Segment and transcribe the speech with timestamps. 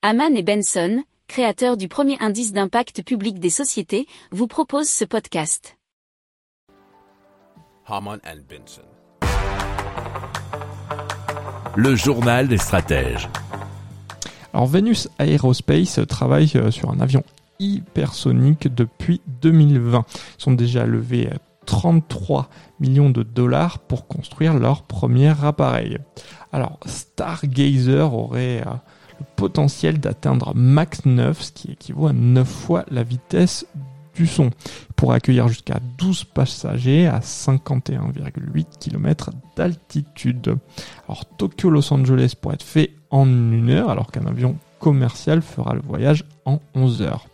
[0.00, 5.76] Haman et Benson, créateurs du premier indice d'impact public des sociétés, vous proposent ce podcast.
[7.84, 8.82] Haman and Benson.
[11.74, 13.28] Le journal des stratèges.
[14.54, 17.24] Alors Venus Aerospace travaille euh, sur un avion
[17.58, 20.04] hypersonique depuis 2020.
[20.08, 21.28] Ils sont déjà levés
[21.66, 25.98] 33 millions de dollars pour construire leur premier appareil.
[26.52, 28.70] Alors Stargazer aurait euh,
[29.18, 33.66] le potentiel d'atteindre Mach 9, ce qui équivaut à 9 fois la vitesse
[34.14, 34.50] du son,
[34.96, 40.56] pour accueillir jusqu'à 12 passagers à 51,8 km d'altitude.
[41.06, 45.80] Alors Tokyo-Los Angeles pourrait être fait en une heure, alors qu'un avion commercial fera le
[45.80, 47.26] voyage en 11 heures.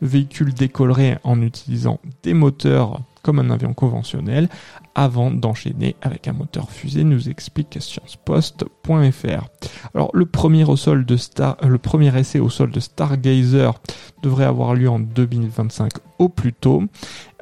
[0.00, 4.48] Le véhicule décollerait en utilisant des moteurs comme un avion conventionnel
[4.94, 9.48] avant d'enchaîner avec un moteur fusée, nous explique sciencepost.fr.
[9.94, 13.74] Alors le premier au sol de Star, euh, le essai au sol de Stargazer
[14.22, 16.84] devrait avoir lieu en 2025 au plus tôt.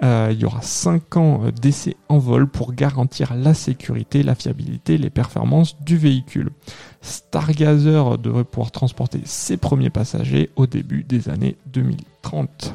[0.02, 4.98] Euh, il y aura 5 ans d'essai en vol pour garantir la sécurité, la fiabilité,
[4.98, 6.50] les performances du véhicule.
[7.02, 12.74] Stargazer devrait pouvoir transporter ses premiers passagers au début des années 2030.